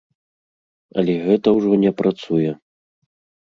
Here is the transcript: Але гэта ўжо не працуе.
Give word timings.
Але 1.01 1.13
гэта 1.25 1.47
ўжо 1.57 1.77
не 1.85 1.91
працуе. 2.01 2.51